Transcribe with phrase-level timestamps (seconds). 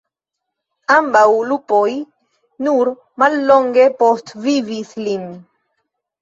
[0.93, 1.89] Ambaŭ lupoj
[2.69, 2.91] nur
[3.25, 5.29] mallonge postvivis lin.